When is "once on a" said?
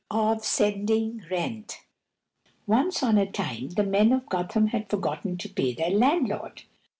2.65-3.31